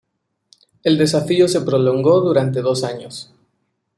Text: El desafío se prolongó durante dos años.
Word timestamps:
El 0.81 0.97
desafío 0.97 1.47
se 1.47 1.61
prolongó 1.61 2.21
durante 2.21 2.63
dos 2.63 2.83
años. 2.83 3.31